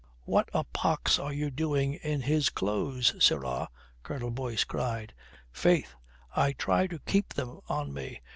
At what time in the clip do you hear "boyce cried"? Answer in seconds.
4.31-5.13